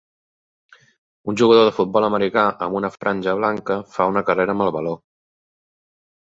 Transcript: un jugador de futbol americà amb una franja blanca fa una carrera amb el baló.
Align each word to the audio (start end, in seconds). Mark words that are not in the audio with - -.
un 1.33 1.35
jugador 1.41 1.67
de 1.67 1.73
futbol 1.79 2.07
americà 2.07 2.45
amb 2.69 2.79
una 2.79 2.91
franja 2.95 3.37
blanca 3.43 3.79
fa 3.97 4.09
una 4.15 4.25
carrera 4.31 4.57
amb 4.57 4.67
el 4.69 4.75
baló. 4.79 4.97